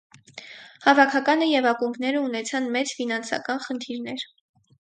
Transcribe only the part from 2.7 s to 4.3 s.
մեծ ֆինանսական խնդիրներ։